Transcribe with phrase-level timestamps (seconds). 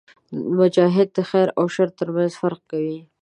[0.59, 2.99] مجاهد د خیر او شر ترمنځ فرق کوي.